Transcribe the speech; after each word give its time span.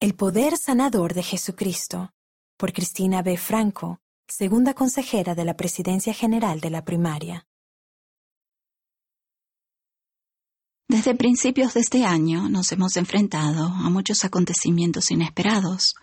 El 0.00 0.14
poder 0.14 0.56
sanador 0.56 1.12
de 1.12 1.24
Jesucristo, 1.24 2.12
por 2.56 2.72
Cristina 2.72 3.20
B. 3.20 3.36
Franco, 3.36 3.98
segunda 4.28 4.72
consejera 4.72 5.34
de 5.34 5.44
la 5.44 5.56
Presidencia 5.56 6.14
General 6.14 6.60
de 6.60 6.70
la 6.70 6.84
Primaria. 6.84 7.48
Desde 10.88 11.16
principios 11.16 11.74
de 11.74 11.80
este 11.80 12.04
año 12.04 12.48
nos 12.48 12.70
hemos 12.70 12.96
enfrentado 12.96 13.64
a 13.64 13.90
muchos 13.90 14.24
acontecimientos 14.24 15.10
inesperados. 15.10 15.96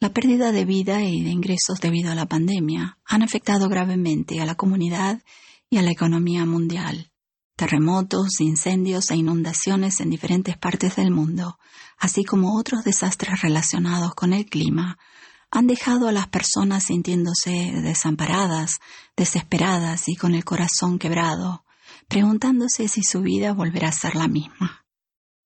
La 0.00 0.12
pérdida 0.12 0.50
de 0.50 0.64
vida 0.64 1.02
y 1.02 1.22
de 1.22 1.30
ingresos 1.30 1.78
debido 1.80 2.10
a 2.10 2.16
la 2.16 2.26
pandemia 2.26 2.98
han 3.04 3.22
afectado 3.22 3.68
gravemente 3.68 4.40
a 4.40 4.44
la 4.44 4.56
comunidad 4.56 5.22
y 5.70 5.78
a 5.78 5.82
la 5.82 5.92
economía 5.92 6.44
mundial. 6.46 7.12
Terremotos, 7.56 8.40
incendios 8.40 9.10
e 9.10 9.16
inundaciones 9.16 10.00
en 10.00 10.10
diferentes 10.10 10.56
partes 10.56 10.96
del 10.96 11.10
mundo, 11.10 11.58
así 11.98 12.24
como 12.24 12.58
otros 12.58 12.84
desastres 12.84 13.40
relacionados 13.40 14.14
con 14.14 14.32
el 14.32 14.46
clima, 14.46 14.98
han 15.50 15.66
dejado 15.66 16.08
a 16.08 16.12
las 16.12 16.28
personas 16.28 16.84
sintiéndose 16.84 17.72
desamparadas, 17.82 18.78
desesperadas 19.16 20.08
y 20.08 20.16
con 20.16 20.34
el 20.34 20.44
corazón 20.44 20.98
quebrado 20.98 21.64
preguntándose 22.08 22.88
si 22.88 23.02
su 23.02 23.22
vida 23.22 23.52
volverá 23.52 23.88
a 23.88 23.92
ser 23.92 24.14
la 24.14 24.28
misma. 24.28 24.84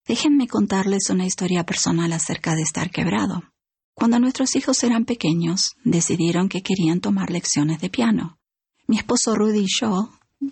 Déjenme 0.07 0.47
contarles 0.47 1.09
una 1.09 1.25
historia 1.25 1.65
personal 1.65 2.11
acerca 2.13 2.55
de 2.55 2.63
estar 2.63 2.91
quebrado. 2.91 3.43
Cuando 3.93 4.19
nuestros 4.19 4.55
hijos 4.55 4.83
eran 4.83 5.05
pequeños, 5.05 5.75
decidieron 5.83 6.49
que 6.49 6.61
querían 6.61 7.01
tomar 7.01 7.29
lecciones 7.29 7.81
de 7.81 7.89
piano. 7.89 8.39
Mi 8.87 8.97
esposo 8.97 9.35
Rudy 9.35 9.65
y 9.65 9.67
yo 9.79 10.09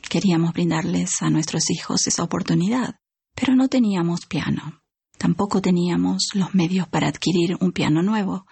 queríamos 0.09 0.53
brindarles 0.53 1.21
a 1.21 1.29
nuestros 1.29 1.69
hijos 1.69 2.07
esa 2.07 2.23
oportunidad, 2.23 2.95
pero 3.35 3.55
no 3.55 3.67
teníamos 3.67 4.25
piano. 4.25 4.81
Tampoco 5.17 5.61
teníamos 5.61 6.29
los 6.33 6.53
medios 6.55 6.87
para 6.87 7.07
adquirir 7.07 7.57
un 7.59 7.71
piano 7.71 8.01
nuevo, 8.01 8.45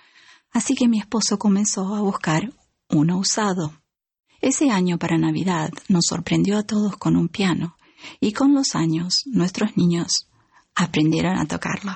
así 0.52 0.76
que 0.76 0.88
mi 0.88 1.00
esposo 1.00 1.38
comenzó 1.40 1.96
a 1.96 2.02
buscar 2.02 2.52
uno 2.90 3.18
usado. 3.18 3.82
Ese 4.42 4.70
año 4.70 4.98
para 4.98 5.18
Navidad 5.18 5.72
nos 5.88 6.06
sorprendió 6.08 6.58
a 6.58 6.64
todos 6.64 6.98
con 6.98 7.16
un 7.16 7.30
piano 7.30 7.78
y 8.20 8.34
con 8.34 8.54
los 8.54 8.76
años 8.76 9.24
nuestros 9.26 9.78
niños 9.78 10.28
aprendieron 10.76 11.38
a 11.38 11.48
tocarlo. 11.48 11.96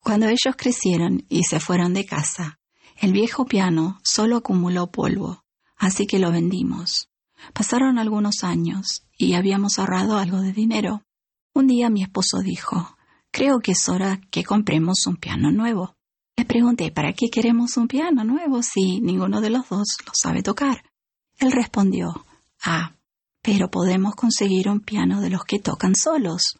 Cuando 0.00 0.26
ellos 0.26 0.54
crecieron 0.56 1.24
y 1.28 1.44
se 1.44 1.60
fueron 1.60 1.94
de 1.94 2.04
casa, 2.04 2.60
el 3.00 3.12
viejo 3.12 3.46
piano 3.46 3.98
solo 4.04 4.36
acumuló 4.36 4.90
polvo, 4.90 5.44
así 5.76 6.06
que 6.06 6.18
lo 6.18 6.30
vendimos. 6.30 7.08
Pasaron 7.52 7.98
algunos 7.98 8.42
años 8.42 9.06
y 9.16 9.34
habíamos 9.34 9.78
ahorrado 9.78 10.18
algo 10.18 10.40
de 10.40 10.52
dinero. 10.52 11.02
Un 11.54 11.66
día 11.66 11.90
mi 11.90 12.02
esposo 12.02 12.40
dijo, 12.40 12.96
creo 13.30 13.60
que 13.60 13.72
es 13.72 13.88
hora 13.88 14.20
que 14.30 14.44
compremos 14.44 15.06
un 15.06 15.16
piano 15.16 15.50
nuevo. 15.50 15.94
Le 16.36 16.44
pregunté, 16.44 16.90
¿para 16.90 17.12
qué 17.12 17.28
queremos 17.30 17.76
un 17.76 17.86
piano 17.86 18.24
nuevo 18.24 18.62
si 18.62 19.00
ninguno 19.00 19.40
de 19.40 19.50
los 19.50 19.68
dos 19.68 19.96
lo 20.04 20.12
sabe 20.14 20.42
tocar? 20.42 20.84
Él 21.38 21.52
respondió, 21.52 22.24
Ah, 22.64 22.94
pero 23.42 23.70
podemos 23.70 24.14
conseguir 24.14 24.68
un 24.68 24.80
piano 24.80 25.20
de 25.20 25.30
los 25.30 25.44
que 25.44 25.58
tocan 25.58 25.94
solos. 25.94 26.56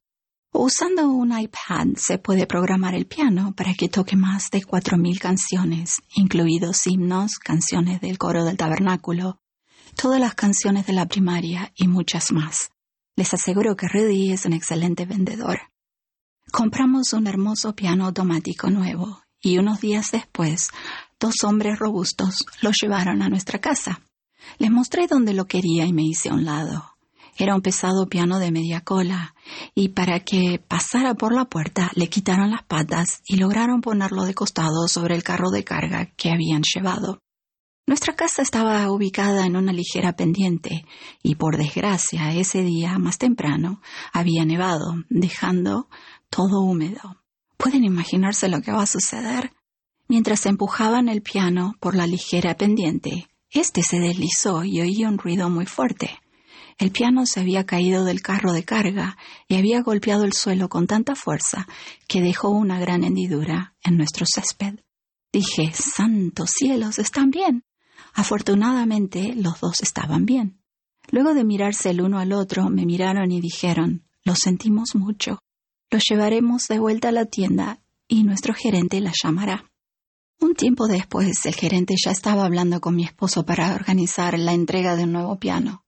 Usando 0.52 1.08
un 1.08 1.36
iPad 1.36 1.96
se 1.96 2.18
puede 2.18 2.46
programar 2.46 2.94
el 2.94 3.06
piano 3.06 3.54
para 3.56 3.74
que 3.74 3.88
toque 3.88 4.14
más 4.14 4.50
de 4.50 4.62
cuatro 4.62 4.96
mil 4.96 5.18
canciones, 5.18 5.96
incluidos 6.14 6.86
himnos, 6.86 7.38
canciones 7.38 8.00
del 8.00 8.18
coro 8.18 8.44
del 8.44 8.56
tabernáculo, 8.56 9.38
todas 9.94 10.20
las 10.20 10.34
canciones 10.34 10.86
de 10.86 10.92
la 10.92 11.06
primaria 11.06 11.72
y 11.74 11.88
muchas 11.88 12.32
más. 12.32 12.70
Les 13.16 13.32
aseguro 13.32 13.76
que 13.76 13.88
Rudy 13.88 14.32
es 14.32 14.44
un 14.44 14.52
excelente 14.52 15.06
vendedor. 15.06 15.60
Compramos 16.52 17.12
un 17.12 17.26
hermoso 17.26 17.74
piano 17.74 18.06
automático 18.06 18.70
nuevo 18.70 19.22
y 19.40 19.58
unos 19.58 19.80
días 19.80 20.10
después 20.12 20.70
dos 21.20 21.42
hombres 21.44 21.78
robustos 21.78 22.44
lo 22.60 22.70
llevaron 22.70 23.22
a 23.22 23.28
nuestra 23.28 23.60
casa. 23.60 24.00
Les 24.58 24.70
mostré 24.70 25.06
dónde 25.06 25.32
lo 25.32 25.46
quería 25.46 25.86
y 25.86 25.92
me 25.92 26.02
hice 26.02 26.28
a 26.28 26.34
un 26.34 26.44
lado. 26.44 26.94
Era 27.36 27.54
un 27.54 27.62
pesado 27.62 28.08
piano 28.08 28.38
de 28.38 28.52
media 28.52 28.80
cola, 28.82 29.34
y 29.74 29.88
para 29.88 30.20
que 30.20 30.62
pasara 30.68 31.14
por 31.14 31.34
la 31.34 31.46
puerta 31.46 31.90
le 31.94 32.08
quitaron 32.08 32.50
las 32.50 32.62
patas 32.62 33.22
y 33.26 33.36
lograron 33.36 33.80
ponerlo 33.80 34.24
de 34.24 34.34
costado 34.34 34.86
sobre 34.86 35.16
el 35.16 35.24
carro 35.24 35.50
de 35.50 35.64
carga 35.64 36.06
que 36.16 36.30
habían 36.30 36.62
llevado. 36.62 37.18
Nuestra 37.86 38.14
casa 38.14 38.40
estaba 38.40 38.90
ubicada 38.90 39.44
en 39.44 39.56
una 39.56 39.72
ligera 39.72 40.16
pendiente, 40.16 40.86
y 41.22 41.34
por 41.34 41.58
desgracia 41.58 42.32
ese 42.32 42.62
día 42.62 42.98
más 42.98 43.18
temprano 43.18 43.82
había 44.12 44.46
nevado, 44.46 45.04
dejando 45.10 45.88
todo 46.30 46.62
húmedo. 46.62 47.22
¿Pueden 47.58 47.84
imaginarse 47.84 48.48
lo 48.48 48.62
que 48.62 48.72
va 48.72 48.82
a 48.82 48.86
suceder? 48.86 49.52
Mientras 50.08 50.46
empujaban 50.46 51.10
el 51.10 51.20
piano 51.20 51.74
por 51.78 51.94
la 51.94 52.06
ligera 52.06 52.56
pendiente, 52.56 53.28
este 53.50 53.82
se 53.82 54.00
deslizó 54.00 54.64
y 54.64 54.80
oí 54.80 55.04
un 55.04 55.18
ruido 55.18 55.50
muy 55.50 55.66
fuerte. 55.66 56.18
El 56.78 56.90
piano 56.90 57.26
se 57.26 57.40
había 57.40 57.66
caído 57.66 58.04
del 58.04 58.22
carro 58.22 58.52
de 58.52 58.64
carga 58.64 59.18
y 59.46 59.56
había 59.56 59.82
golpeado 59.82 60.24
el 60.24 60.32
suelo 60.32 60.70
con 60.70 60.86
tanta 60.86 61.14
fuerza 61.14 61.66
que 62.08 62.22
dejó 62.22 62.48
una 62.48 62.80
gran 62.80 63.04
hendidura 63.04 63.74
en 63.82 63.98
nuestro 63.98 64.24
césped. 64.26 64.80
Dije, 65.32 65.70
Santos 65.72 66.50
cielos, 66.56 66.98
están 66.98 67.30
bien. 67.30 67.62
Afortunadamente 68.14 69.34
los 69.34 69.60
dos 69.60 69.82
estaban 69.82 70.24
bien. 70.24 70.60
Luego 71.10 71.34
de 71.34 71.44
mirarse 71.44 71.90
el 71.90 72.00
uno 72.00 72.18
al 72.18 72.32
otro, 72.32 72.70
me 72.70 72.86
miraron 72.86 73.30
y 73.32 73.40
dijeron, 73.40 74.06
lo 74.24 74.34
sentimos 74.36 74.94
mucho. 74.94 75.38
Lo 75.90 75.98
llevaremos 75.98 76.66
de 76.68 76.78
vuelta 76.78 77.08
a 77.08 77.12
la 77.12 77.26
tienda 77.26 77.82
y 78.08 78.24
nuestro 78.24 78.54
gerente 78.54 79.00
la 79.00 79.12
llamará. 79.22 79.70
Un 80.40 80.54
tiempo 80.54 80.86
después, 80.86 81.44
el 81.46 81.54
gerente 81.54 81.94
ya 82.02 82.10
estaba 82.10 82.44
hablando 82.44 82.80
con 82.80 82.96
mi 82.96 83.04
esposo 83.04 83.44
para 83.44 83.74
organizar 83.74 84.38
la 84.38 84.52
entrega 84.52 84.96
de 84.96 85.04
un 85.04 85.12
nuevo 85.12 85.38
piano. 85.38 85.84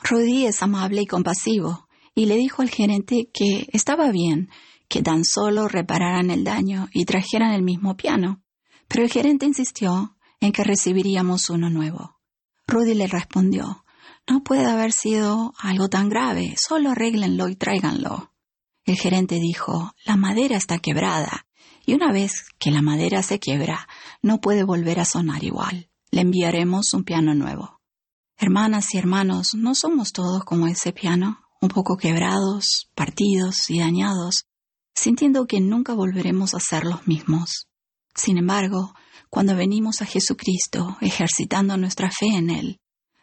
Rudy 0.00 0.46
es 0.46 0.62
amable 0.62 1.02
y 1.02 1.06
compasivo, 1.06 1.88
y 2.14 2.26
le 2.26 2.36
dijo 2.36 2.62
al 2.62 2.70
gerente 2.70 3.30
que 3.32 3.68
estaba 3.72 4.10
bien, 4.10 4.50
que 4.88 5.02
tan 5.02 5.24
solo 5.24 5.68
repararan 5.68 6.30
el 6.30 6.44
daño 6.44 6.88
y 6.92 7.04
trajeran 7.04 7.52
el 7.52 7.62
mismo 7.62 7.96
piano. 7.96 8.42
Pero 8.88 9.04
el 9.04 9.10
gerente 9.10 9.46
insistió 9.46 10.16
en 10.40 10.52
que 10.52 10.64
recibiríamos 10.64 11.50
uno 11.50 11.70
nuevo. 11.70 12.20
Rudy 12.66 12.94
le 12.94 13.06
respondió, 13.06 13.84
no 14.28 14.42
puede 14.42 14.66
haber 14.66 14.92
sido 14.92 15.54
algo 15.58 15.88
tan 15.88 16.08
grave, 16.08 16.54
solo 16.58 16.90
arréglenlo 16.90 17.48
y 17.48 17.56
tráiganlo. 17.56 18.32
El 18.84 18.96
gerente 18.96 19.36
dijo, 19.36 19.92
la 20.04 20.16
madera 20.16 20.56
está 20.56 20.78
quebrada 20.78 21.46
y 21.88 21.94
una 21.94 22.12
vez 22.12 22.44
que 22.58 22.70
la 22.70 22.82
madera 22.82 23.22
se 23.22 23.38
quiebra, 23.38 23.88
no 24.20 24.42
puede 24.42 24.64
volver 24.64 25.00
a 25.00 25.06
sonar 25.06 25.42
igual. 25.44 25.90
Le 26.10 26.20
enviaremos 26.20 26.92
un 26.92 27.04
piano 27.04 27.34
nuevo. 27.34 27.80
Hermanas 28.36 28.94
y 28.94 28.98
hermanos, 28.98 29.54
no 29.54 29.74
somos 29.74 30.12
todos 30.12 30.44
como 30.44 30.66
ese 30.66 30.92
piano, 30.92 31.40
un 31.62 31.70
poco 31.70 31.96
quebrados, 31.96 32.90
partidos 32.94 33.70
y 33.70 33.80
dañados, 33.80 34.44
sintiendo 34.94 35.46
que 35.46 35.60
nunca 35.60 35.94
volveremos 35.94 36.54
a 36.54 36.60
ser 36.60 36.84
los 36.84 37.06
mismos. 37.08 37.67
Sin 38.18 38.36
embargo, 38.36 38.94
cuando 39.30 39.54
venimos 39.54 40.02
a 40.02 40.04
Jesucristo, 40.04 40.96
ejercitando 41.00 41.76
nuestra 41.76 42.10
fe 42.10 42.26
en 42.26 42.50
Él, 42.50 42.80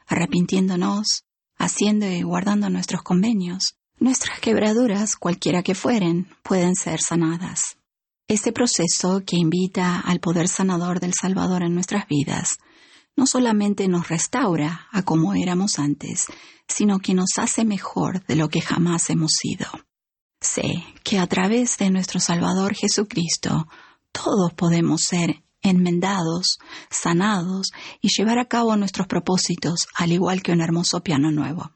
arrepintiéndonos, 0.07 1.25
haciendo 1.57 2.07
y 2.07 2.21
guardando 2.21 2.69
nuestros 2.69 3.01
convenios, 3.03 3.75
nuestras 3.99 4.39
quebraduras, 4.39 5.17
cualquiera 5.17 5.63
que 5.63 5.75
fueren, 5.75 6.29
pueden 6.43 6.75
ser 6.75 7.01
sanadas. 7.01 7.75
Este 8.29 8.53
proceso 8.53 9.21
que 9.25 9.35
invita 9.35 9.99
al 9.99 10.21
poder 10.21 10.47
sanador 10.47 11.01
del 11.01 11.13
Salvador 11.13 11.63
en 11.63 11.75
nuestras 11.75 12.07
vidas 12.07 12.57
no 13.17 13.27
solamente 13.27 13.87
nos 13.89 14.07
restaura 14.07 14.87
a 14.91 15.03
como 15.03 15.35
éramos 15.35 15.77
antes, 15.77 16.25
sino 16.69 16.99
que 16.99 17.13
nos 17.13 17.37
hace 17.37 17.65
mejor 17.65 18.25
de 18.27 18.35
lo 18.35 18.49
que 18.49 18.61
jamás 18.61 19.09
hemos 19.09 19.33
sido. 19.33 19.67
Sé 20.39 20.83
que 21.03 21.19
a 21.19 21.27
través 21.27 21.77
de 21.77 21.89
nuestro 21.89 22.19
Salvador 22.19 22.75
Jesucristo 22.75 23.67
todos 24.23 24.53
podemos 24.53 25.01
ser 25.01 25.43
enmendados, 25.61 26.59
sanados 26.89 27.71
y 28.01 28.09
llevar 28.15 28.39
a 28.39 28.45
cabo 28.45 28.75
nuestros 28.77 29.07
propósitos 29.07 29.87
al 29.95 30.11
igual 30.11 30.41
que 30.41 30.51
un 30.51 30.61
hermoso 30.61 31.01
piano 31.01 31.31
nuevo. 31.31 31.71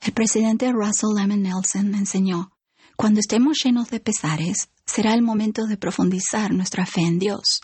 El 0.00 0.12
presidente 0.12 0.70
Russell 0.72 1.18
M. 1.18 1.36
Nelson 1.36 1.94
enseñó, 1.94 2.52
cuando 2.96 3.20
estemos 3.20 3.58
llenos 3.64 3.88
de 3.88 4.00
pesares, 4.00 4.68
será 4.84 5.14
el 5.14 5.22
momento 5.22 5.66
de 5.66 5.76
profundizar 5.76 6.52
nuestra 6.52 6.86
fe 6.86 7.02
en 7.02 7.18
Dios, 7.18 7.60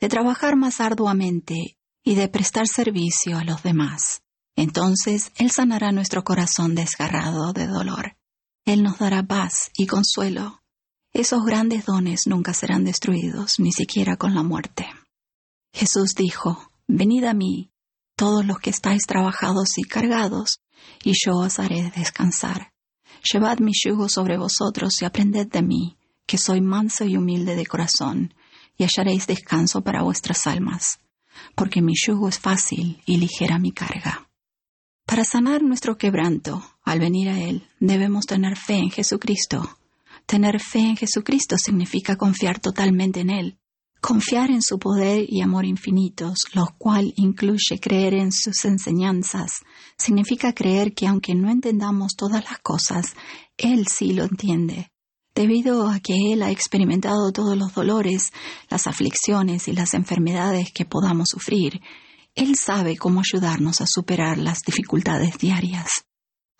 de 0.00 0.08
trabajar 0.08 0.56
más 0.56 0.80
arduamente 0.80 1.78
y 2.02 2.14
de 2.14 2.28
prestar 2.28 2.66
servicio 2.66 3.38
a 3.38 3.44
los 3.44 3.62
demás. 3.62 4.22
Entonces 4.56 5.32
Él 5.36 5.50
sanará 5.50 5.92
nuestro 5.92 6.24
corazón 6.24 6.74
desgarrado 6.74 7.52
de 7.52 7.66
dolor. 7.66 8.16
Él 8.64 8.82
nos 8.82 8.98
dará 8.98 9.22
paz 9.22 9.70
y 9.76 9.86
consuelo. 9.86 10.59
Esos 11.12 11.44
grandes 11.44 11.86
dones 11.86 12.26
nunca 12.26 12.54
serán 12.54 12.84
destruidos, 12.84 13.58
ni 13.58 13.72
siquiera 13.72 14.16
con 14.16 14.34
la 14.34 14.42
muerte. 14.42 14.86
Jesús 15.72 16.14
dijo, 16.16 16.70
Venid 16.86 17.24
a 17.24 17.34
mí, 17.34 17.70
todos 18.16 18.44
los 18.44 18.58
que 18.58 18.70
estáis 18.70 19.06
trabajados 19.06 19.78
y 19.78 19.82
cargados, 19.82 20.60
y 21.04 21.12
yo 21.14 21.36
os 21.36 21.58
haré 21.58 21.92
descansar. 21.96 22.72
Llevad 23.32 23.58
mi 23.58 23.72
yugo 23.72 24.08
sobre 24.08 24.36
vosotros 24.36 25.00
y 25.00 25.04
aprended 25.04 25.48
de 25.48 25.62
mí, 25.62 25.96
que 26.26 26.38
soy 26.38 26.60
manso 26.60 27.04
y 27.04 27.16
humilde 27.16 27.56
de 27.56 27.66
corazón, 27.66 28.34
y 28.76 28.84
hallaréis 28.84 29.26
descanso 29.26 29.82
para 29.82 30.02
vuestras 30.02 30.46
almas, 30.46 31.00
porque 31.54 31.82
mi 31.82 31.94
yugo 31.94 32.28
es 32.28 32.38
fácil 32.38 33.02
y 33.04 33.16
ligera 33.16 33.58
mi 33.58 33.72
carga. 33.72 34.30
Para 35.06 35.24
sanar 35.24 35.62
nuestro 35.62 35.98
quebranto, 35.98 36.62
al 36.84 37.00
venir 37.00 37.28
a 37.28 37.40
Él, 37.40 37.68
debemos 37.80 38.26
tener 38.26 38.56
fe 38.56 38.74
en 38.74 38.90
Jesucristo. 38.90 39.79
Tener 40.30 40.60
fe 40.60 40.78
en 40.78 40.96
Jesucristo 40.96 41.56
significa 41.58 42.14
confiar 42.14 42.60
totalmente 42.60 43.18
en 43.18 43.30
Él, 43.30 43.58
confiar 44.00 44.52
en 44.52 44.62
su 44.62 44.78
poder 44.78 45.26
y 45.28 45.40
amor 45.40 45.64
infinitos, 45.64 46.44
lo 46.52 46.68
cual 46.78 47.12
incluye 47.16 47.80
creer 47.80 48.14
en 48.14 48.30
sus 48.30 48.64
enseñanzas. 48.64 49.50
Significa 49.98 50.52
creer 50.52 50.94
que 50.94 51.08
aunque 51.08 51.34
no 51.34 51.50
entendamos 51.50 52.14
todas 52.14 52.44
las 52.44 52.60
cosas, 52.60 53.16
Él 53.56 53.88
sí 53.88 54.12
lo 54.12 54.22
entiende 54.22 54.92
debido 55.34 55.88
a 55.88 55.98
que 55.98 56.14
Él 56.32 56.44
ha 56.44 56.52
experimentado 56.52 57.32
todos 57.32 57.58
los 57.58 57.74
dolores, 57.74 58.30
las 58.68 58.86
aflicciones 58.86 59.66
y 59.66 59.72
las 59.72 59.94
enfermedades 59.94 60.70
que 60.72 60.84
podamos 60.84 61.30
sufrir, 61.30 61.80
Él 62.36 62.54
sabe 62.54 62.96
cómo 62.96 63.20
ayudarnos 63.20 63.80
a 63.80 63.86
superar 63.88 64.38
las 64.38 64.60
dificultades 64.60 65.38
diarias. 65.38 66.04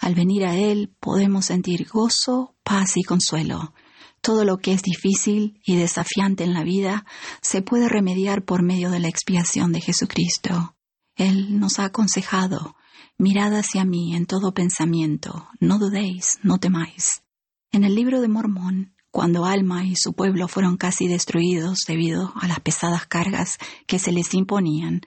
Al 0.01 0.15
venir 0.15 0.47
a 0.47 0.57
Él 0.57 0.97
podemos 0.99 1.45
sentir 1.45 1.87
gozo, 1.87 2.57
paz 2.65 2.97
y 2.97 3.03
consuelo. 3.03 3.75
Todo 4.23 4.45
lo 4.45 4.57
que 4.57 4.73
es 4.73 4.83
difícil 4.83 5.61
y 5.63 5.77
desafiante 5.77 6.43
en 6.43 6.55
la 6.55 6.65
vida 6.65 7.05
se 7.43 7.61
puede 7.61 7.87
remediar 7.89 8.43
por 8.45 8.63
medio 8.63 8.91
de 8.91 8.99
la 8.99 9.09
expiación 9.09 9.73
de 9.73 9.83
Jesucristo. 9.83 10.75
Él 11.17 11.61
nos 11.61 11.79
ha 11.79 11.85
aconsejado, 11.85 12.77
mirad 13.19 13.55
hacia 13.55 13.85
mí 13.85 14.17
en 14.17 14.25
todo 14.25 14.55
pensamiento, 14.55 15.49
no 15.61 15.79
dudéis, 15.79 16.39
no 16.43 16.59
temáis. 16.59 17.23
En 17.71 17.85
el 17.85 17.95
libro 17.95 18.23
de 18.23 18.29
Mormón, 18.29 18.95
cuando 19.11 19.45
Alma 19.45 19.85
y 19.85 19.97
su 19.97 20.15
pueblo 20.15 20.49
fueron 20.49 20.79
casi 20.79 21.09
destruidos 21.09 21.81
debido 21.87 22.33
a 22.41 22.49
las 22.49 22.61
pesadas 22.61 23.07
cargas 23.07 23.59
que 23.87 23.99
se 23.99 24.13
les 24.13 24.33
imponían, 24.33 25.03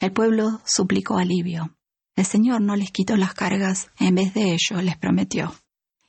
el 0.00 0.12
pueblo 0.12 0.62
suplicó 0.64 1.18
alivio. 1.18 1.77
El 2.18 2.26
Señor 2.26 2.60
no 2.60 2.74
les 2.74 2.90
quitó 2.90 3.16
las 3.16 3.32
cargas, 3.32 3.90
en 4.00 4.16
vez 4.16 4.34
de 4.34 4.50
ello 4.52 4.82
les 4.82 4.96
prometió. 4.96 5.54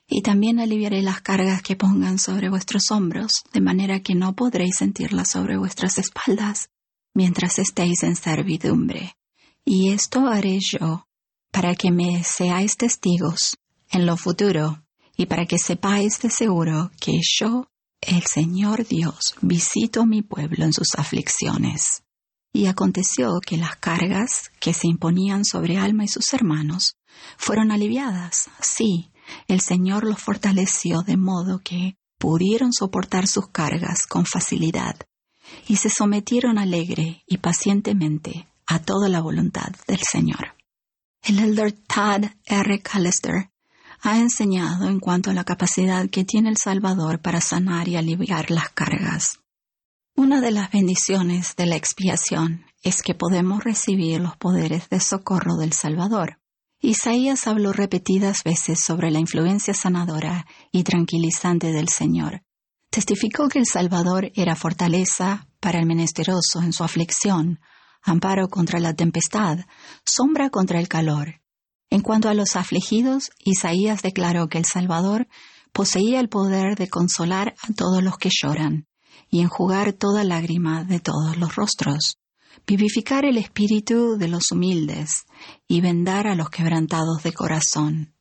Y 0.07 0.23
también 0.23 0.59
aliviaré 0.59 1.03
las 1.03 1.21
cargas 1.21 1.61
que 1.61 1.75
pongan 1.75 2.17
sobre 2.17 2.49
vuestros 2.49 2.89
hombros, 2.89 3.43
de 3.53 3.61
manera 3.61 3.99
que 3.99 4.15
no 4.15 4.35
podréis 4.35 4.77
sentirlas 4.77 5.29
sobre 5.29 5.55
vuestras 5.55 5.99
espaldas, 5.99 6.71
mientras 7.13 7.59
estéis 7.59 8.01
en 8.01 8.15
servidumbre. 8.15 9.17
Y 9.63 9.91
esto 9.91 10.25
haré 10.25 10.57
yo, 10.59 11.05
para 11.51 11.75
que 11.75 11.91
me 11.91 12.23
seáis 12.23 12.75
testigos 12.75 13.57
en 13.91 14.07
lo 14.07 14.17
futuro 14.17 14.83
y 15.15 15.27
para 15.27 15.45
que 15.45 15.59
sepáis 15.59 16.19
de 16.21 16.31
seguro 16.31 16.89
que 16.99 17.19
yo, 17.21 17.69
el 18.01 18.23
Señor 18.23 18.87
Dios, 18.87 19.35
visito 19.41 20.07
mi 20.07 20.23
pueblo 20.23 20.65
en 20.65 20.73
sus 20.73 20.95
aflicciones. 20.97 22.01
Y 22.51 22.65
aconteció 22.65 23.39
que 23.45 23.57
las 23.57 23.75
cargas 23.75 24.51
que 24.59 24.73
se 24.73 24.87
imponían 24.87 25.45
sobre 25.45 25.77
Alma 25.77 26.03
y 26.03 26.07
sus 26.07 26.33
hermanos 26.33 26.95
fueron 27.37 27.71
aliviadas. 27.71 28.49
Sí, 28.59 29.11
el 29.47 29.61
Señor 29.61 30.03
los 30.03 30.19
fortaleció 30.19 31.01
de 31.01 31.17
modo 31.17 31.59
que 31.63 31.95
pudieron 32.17 32.73
soportar 32.73 33.27
sus 33.27 33.47
cargas 33.47 34.05
con 34.07 34.25
facilidad 34.25 34.95
y 35.67 35.77
se 35.77 35.89
sometieron 35.89 36.57
alegre 36.57 37.23
y 37.25 37.37
pacientemente 37.37 38.47
a 38.67 38.79
toda 38.79 39.09
la 39.09 39.21
voluntad 39.21 39.69
del 39.87 39.99
Señor. 39.99 40.55
El 41.23 41.39
elder 41.39 41.71
Tad 41.71 42.25
R. 42.45 42.81
Callister 42.81 43.49
ha 44.01 44.19
enseñado 44.19 44.87
en 44.87 44.99
cuanto 44.99 45.29
a 45.29 45.33
la 45.33 45.43
capacidad 45.43 46.09
que 46.09 46.23
tiene 46.23 46.49
el 46.49 46.57
Salvador 46.57 47.19
para 47.19 47.41
sanar 47.41 47.87
y 47.87 47.97
aliviar 47.97 48.51
las 48.51 48.69
cargas. 48.69 49.38
Una 50.19 50.41
de 50.41 50.51
las 50.51 50.69
bendiciones 50.69 51.55
de 51.55 51.65
la 51.65 51.77
expiación 51.77 52.65
es 52.83 53.01
que 53.01 53.15
podemos 53.15 53.63
recibir 53.63 54.19
los 54.19 54.35
poderes 54.35 54.89
de 54.89 54.99
socorro 54.99 55.55
del 55.55 55.71
Salvador. 55.71 56.41
Isaías 56.81 57.47
habló 57.47 57.71
repetidas 57.71 58.43
veces 58.43 58.81
sobre 58.81 59.11
la 59.11 59.19
influencia 59.19 59.73
sanadora 59.73 60.45
y 60.73 60.83
tranquilizante 60.83 61.71
del 61.71 61.87
Señor. 61.87 62.43
Testificó 62.89 63.47
que 63.47 63.59
el 63.59 63.65
Salvador 63.65 64.29
era 64.35 64.57
fortaleza 64.57 65.47
para 65.61 65.79
el 65.79 65.85
menesteroso 65.85 66.61
en 66.61 66.73
su 66.73 66.83
aflicción, 66.83 67.61
amparo 68.01 68.49
contra 68.49 68.81
la 68.81 68.93
tempestad, 68.93 69.59
sombra 70.03 70.49
contra 70.49 70.81
el 70.81 70.89
calor, 70.89 71.39
en 71.89 72.01
cuanto 72.01 72.27
a 72.27 72.33
los 72.33 72.57
afligidos, 72.57 73.31
Isaías 73.39 74.01
declaró 74.01 74.49
que 74.49 74.57
el 74.57 74.65
Salvador 74.65 75.29
poseía 75.71 76.19
el 76.19 76.27
poder 76.27 76.75
de 76.75 76.89
consolar 76.89 77.55
a 77.61 77.71
todos 77.71 78.03
los 78.03 78.17
que 78.17 78.29
lloran 78.29 78.88
y 79.29 79.41
enjugar 79.41 79.93
toda 79.93 80.23
lágrima 80.23 80.83
de 80.83 80.99
todos 80.99 81.37
los 81.37 81.55
rostros, 81.55 82.17
vivificar 82.65 83.25
el 83.25 83.37
espíritu 83.37 84.17
de 84.17 84.27
los 84.27 84.51
humildes 84.51 85.25
y 85.67 85.81
vendar 85.81 86.27
a 86.27 86.35
los 86.35 86.49
quebrantados 86.49 87.23
de 87.23 87.33
corazón. 87.33 88.13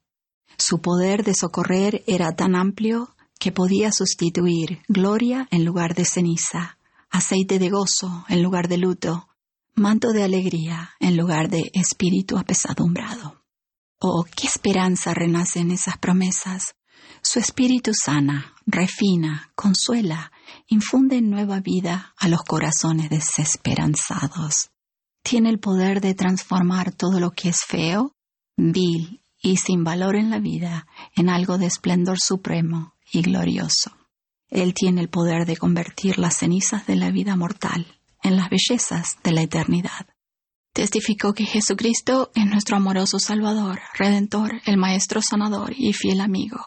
Su 0.57 0.81
poder 0.81 1.25
de 1.25 1.35
socorrer 1.35 2.03
era 2.07 2.35
tan 2.35 2.57
amplio 2.57 3.15
que 3.39 3.53
podía 3.53 3.93
sustituir 3.93 4.83
gloria 4.89 5.47
en 5.51 5.65
lugar 5.65 5.95
de 5.95 6.05
ceniza, 6.05 6.79
aceite 7.11 7.59
de 7.59 7.71
gozo 7.71 8.25
en 8.29 8.43
lugar 8.43 8.69
de 8.69 8.79
luto, 8.79 9.29
manto 9.75 10.13
de 10.13 10.25
alegría 10.25 10.91
en 10.99 11.17
lugar 11.17 11.49
de 11.49 11.71
espíritu 11.73 12.37
apesadumbrado. 12.37 13.45
Oh, 14.01 14.25
qué 14.25 14.47
esperanza 14.47 15.15
renace 15.15 15.61
en 15.61 15.71
esas 15.71 15.99
promesas. 15.99 16.75
Su 17.23 17.39
espíritu 17.39 17.93
sana, 17.95 18.55
refina, 18.67 19.51
consuela, 19.55 20.33
infunde 20.67 21.21
nueva 21.21 21.61
vida 21.61 22.15
a 22.17 22.29
los 22.29 22.43
corazones 22.43 23.11
desesperanzados. 23.11 24.71
Tiene 25.23 25.51
el 25.51 25.59
poder 25.59 26.01
de 26.01 26.15
transformar 26.15 26.93
todo 26.93 27.21
lo 27.21 27.33
que 27.33 27.51
es 27.51 27.59
feo, 27.67 28.13
vil 28.57 29.23
y 29.41 29.57
sin 29.57 29.85
valor 29.85 30.17
en 30.17 30.31
la 30.31 30.39
vida 30.39 30.87
en 31.15 31.29
algo 31.29 31.59
de 31.59 31.67
esplendor 31.67 32.19
supremo 32.21 32.95
y 33.13 33.23
glorioso. 33.23 33.97
Él 34.49 34.75
tiene 34.75 35.01
el 35.01 35.09
poder 35.09 35.47
de 35.47 35.57
convertir 35.57 36.19
las 36.19 36.39
cenizas 36.39 36.87
de 36.87 36.97
la 36.97 37.11
vida 37.11 37.37
mortal 37.37 37.87
en 38.23 38.37
las 38.37 38.49
bellezas 38.51 39.19
de 39.23 39.33
la 39.33 39.43
eternidad. 39.43 40.07
Testificó 40.73 41.35
que 41.35 41.45
Jesucristo 41.45 42.31
es 42.35 42.47
nuestro 42.47 42.77
amoroso 42.77 43.19
Salvador, 43.19 43.81
Redentor, 43.95 44.61
el 44.65 44.77
Maestro 44.77 45.21
Sanador 45.23 45.75
y 45.77 45.93
fiel 45.93 46.21
amigo. 46.21 46.59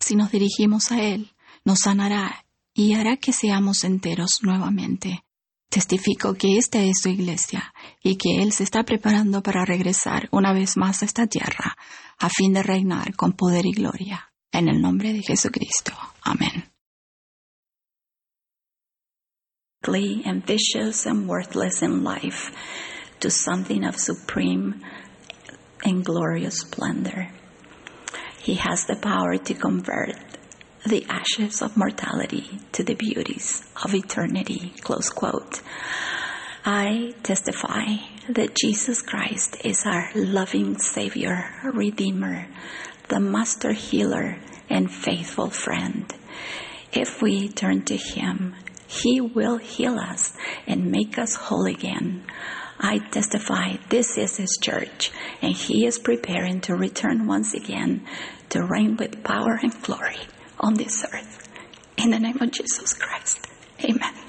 Si 0.00 0.16
nos 0.16 0.32
dirigimos 0.32 0.90
a 0.90 1.00
Él, 1.02 1.32
nos 1.64 1.80
sanará 1.80 2.44
y 2.74 2.94
hará 2.94 3.16
que 3.16 3.32
seamos 3.32 3.84
enteros 3.84 4.40
nuevamente. 4.42 5.24
Testifico 5.68 6.34
que 6.34 6.58
esta 6.58 6.82
es 6.82 7.00
su 7.00 7.08
iglesia 7.08 7.72
y 8.02 8.16
que 8.16 8.42
Él 8.42 8.52
se 8.52 8.62
está 8.62 8.84
preparando 8.84 9.42
para 9.42 9.64
regresar 9.64 10.28
una 10.30 10.52
vez 10.52 10.76
más 10.76 11.02
a 11.02 11.06
esta 11.06 11.26
tierra 11.26 11.76
a 12.18 12.28
fin 12.28 12.52
de 12.52 12.62
reinar 12.62 13.14
con 13.16 13.32
poder 13.32 13.66
y 13.66 13.72
gloria. 13.72 14.32
En 14.52 14.68
el 14.68 14.82
nombre 14.82 15.12
de 15.14 15.22
Jesucristo. 15.22 15.92
Amén. 16.22 16.70
ambitious 20.26 21.06
worthless. 21.06 21.82
He 28.42 28.54
has 28.56 28.84
the 28.86 28.96
power 28.96 29.38
to 29.38 29.54
convert 29.54 30.41
the 30.84 31.06
ashes 31.08 31.62
of 31.62 31.76
mortality 31.76 32.58
to 32.72 32.82
the 32.82 32.94
beauties 32.94 33.62
of 33.84 33.94
eternity. 33.94 34.72
Close 34.80 35.10
quote. 35.10 35.62
I 36.64 37.14
testify 37.22 37.96
that 38.28 38.56
Jesus 38.56 39.00
Christ 39.00 39.64
is 39.64 39.84
our 39.86 40.10
loving 40.14 40.78
Savior, 40.78 41.50
Redeemer, 41.72 42.48
the 43.08 43.20
Master 43.20 43.72
Healer, 43.72 44.38
and 44.68 44.92
faithful 44.92 45.50
friend. 45.50 46.12
If 46.92 47.22
we 47.22 47.48
turn 47.48 47.82
to 47.84 47.96
Him, 47.96 48.54
He 48.86 49.20
will 49.20 49.58
heal 49.58 49.98
us 49.98 50.32
and 50.66 50.90
make 50.90 51.16
us 51.16 51.34
whole 51.34 51.66
again. 51.66 52.24
I 52.80 52.98
testify 52.98 53.76
this 53.88 54.18
is 54.18 54.38
his 54.38 54.58
church, 54.60 55.12
and 55.40 55.52
he 55.52 55.86
is 55.86 56.00
preparing 56.00 56.60
to 56.62 56.74
return 56.74 57.28
once 57.28 57.54
again 57.54 58.04
to 58.48 58.64
reign 58.64 58.96
with 58.96 59.22
power 59.22 59.58
and 59.62 59.72
glory 59.82 60.18
on 60.62 60.74
this 60.74 61.04
earth. 61.12 61.48
In 61.96 62.10
the 62.10 62.18
name 62.18 62.40
of 62.40 62.50
Jesus 62.50 62.92
Christ, 62.94 63.46
amen. 63.84 64.21